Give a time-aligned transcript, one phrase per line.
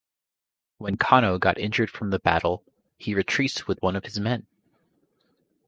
[0.79, 2.63] When Kano got injured from the battle,
[2.97, 4.47] he retreats with one of his men.